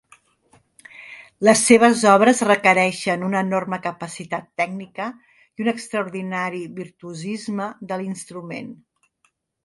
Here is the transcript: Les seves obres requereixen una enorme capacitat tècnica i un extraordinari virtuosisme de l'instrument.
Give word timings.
Les 1.47 1.59
seves 1.65 2.05
obres 2.11 2.39
requereixen 2.47 3.25
una 3.27 3.43
enorme 3.45 3.77
capacitat 3.83 4.47
tècnica 4.61 5.09
i 5.61 5.65
un 5.65 5.69
extraordinari 5.73 6.63
virtuosisme 6.79 7.69
de 7.93 7.99
l'instrument. 8.05 8.73